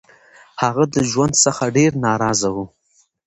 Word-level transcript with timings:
هغه 0.61 0.83
د 0.93 0.95
ژوند 1.11 1.33
څخه 1.45 1.63
ډير 1.75 1.91
نا 2.03 2.11
رضا 2.21 2.49
وو 2.55 2.65